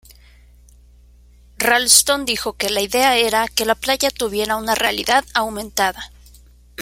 [1.59, 6.09] Ralston dijo que “la idea era que la playa tuviera una realidad aumentada.